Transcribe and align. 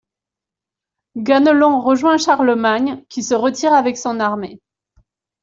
Ganelon 1.15 1.79
rejoint 1.79 2.17
Charlemagne, 2.17 3.05
qui 3.07 3.21
se 3.21 3.35
retire 3.35 3.71
avec 3.71 3.99
son 3.99 4.19
armée. 4.19 4.59